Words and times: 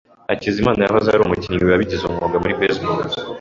Hakizimana 0.29 0.79
yahoze 0.83 1.07
ari 1.09 1.21
umukinnyi 1.23 1.65
wabigize 1.71 2.03
umwuga 2.05 2.35
wa 2.41 2.55
baseball. 2.59 2.99